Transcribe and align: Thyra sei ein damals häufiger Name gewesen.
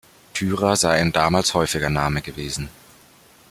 Thyra 0.33 0.75
sei 0.77 0.99
ein 0.99 1.11
damals 1.11 1.53
häufiger 1.53 1.91
Name 1.91 2.23
gewesen. 2.23 2.69